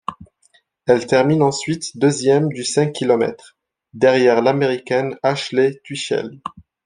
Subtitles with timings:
[0.87, 3.55] Elle termine ensuite deuxième du cinq kilomètres,
[3.93, 6.41] derrière l'Américaine Ashley Twichell.